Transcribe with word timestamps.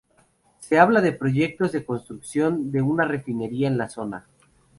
Se 0.57 0.79
habla 0.79 0.99
de 1.01 1.11
proyectos 1.11 1.71
de 1.73 1.85
construcción 1.85 2.71
de 2.71 2.81
una 2.81 3.05
refinería 3.05 3.67
en 3.67 3.77
la 3.77 3.87
zona. 3.87 4.25